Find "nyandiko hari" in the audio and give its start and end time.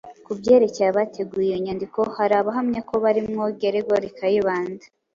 1.65-2.33